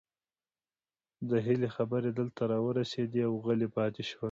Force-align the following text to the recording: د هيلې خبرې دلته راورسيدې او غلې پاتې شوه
د 1.29 1.31
هيلې 1.45 1.69
خبرې 1.75 2.09
دلته 2.19 2.41
راورسيدې 2.51 3.21
او 3.27 3.33
غلې 3.45 3.67
پاتې 3.75 4.03
شوه 4.09 4.19